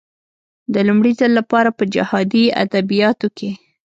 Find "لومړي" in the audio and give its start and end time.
0.87-1.11